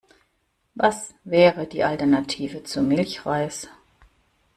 Was 0.73 1.13
wäre 1.25 1.67
die 1.67 1.83
Alternative 1.83 2.63
zu 2.63 2.81
Milchreis? 2.81 3.67